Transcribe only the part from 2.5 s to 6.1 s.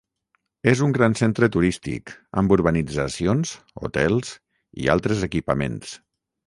urbanitzacions, hotels i altres equipaments.